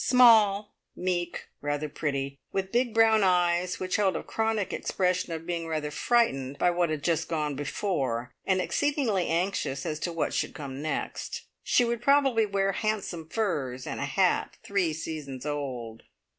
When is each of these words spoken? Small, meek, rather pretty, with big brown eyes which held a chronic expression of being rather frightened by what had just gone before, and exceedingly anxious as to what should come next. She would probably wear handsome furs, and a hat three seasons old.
Small, 0.03 0.71
meek, 0.95 1.45
rather 1.61 1.87
pretty, 1.87 2.39
with 2.51 2.71
big 2.71 2.91
brown 2.91 3.21
eyes 3.23 3.79
which 3.79 3.97
held 3.97 4.15
a 4.15 4.23
chronic 4.23 4.73
expression 4.73 5.31
of 5.31 5.45
being 5.45 5.67
rather 5.67 5.91
frightened 5.91 6.57
by 6.57 6.71
what 6.71 6.89
had 6.89 7.03
just 7.03 7.29
gone 7.29 7.53
before, 7.53 8.33
and 8.43 8.59
exceedingly 8.59 9.27
anxious 9.27 9.85
as 9.85 9.99
to 9.99 10.11
what 10.11 10.33
should 10.33 10.55
come 10.55 10.81
next. 10.81 11.43
She 11.61 11.85
would 11.85 12.01
probably 12.01 12.47
wear 12.47 12.71
handsome 12.71 13.29
furs, 13.29 13.85
and 13.85 13.99
a 13.99 14.05
hat 14.05 14.57
three 14.63 14.91
seasons 14.91 15.45
old. 15.45 16.01